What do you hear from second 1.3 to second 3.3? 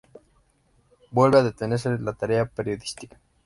a detenerse la tarea periodística.